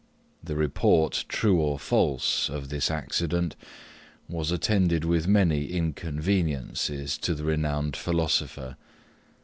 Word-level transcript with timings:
The 0.43 0.55
report, 0.55 1.25
true 1.29 1.61
or 1.61 1.77
false, 1.77 2.49
of 2.49 2.69
this 2.69 2.89
accident, 2.89 3.55
was 4.27 4.49
attended 4.49 5.05
with 5.05 5.27
many 5.27 5.67
inconveniences 5.67 7.19
to 7.19 7.35
the 7.35 7.43
renowned 7.43 7.95
philosopher. 7.95 8.77